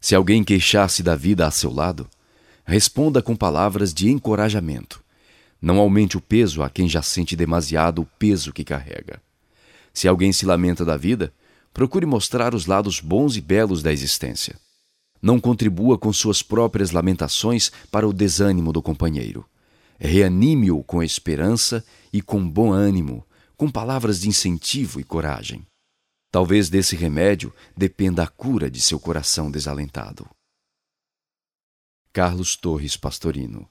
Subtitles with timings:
[0.00, 2.08] Se alguém queixar-se da vida a seu lado,
[2.64, 5.02] responda com palavras de encorajamento.
[5.60, 9.20] Não aumente o peso a quem já sente demasiado o peso que carrega.
[9.92, 11.32] Se alguém se lamenta da vida,
[11.74, 14.56] procure mostrar os lados bons e belos da existência.
[15.20, 19.44] Não contribua com suas próprias lamentações para o desânimo do companheiro.
[19.98, 23.26] Reanime-o com esperança e com bom ânimo,
[23.56, 25.66] com palavras de incentivo e coragem.
[26.38, 30.24] Talvez desse remédio dependa a cura de seu coração desalentado.
[32.12, 33.68] Carlos Torres Pastorino